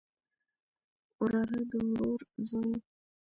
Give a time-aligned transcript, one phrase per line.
[1.21, 2.75] وراره د ورور زوی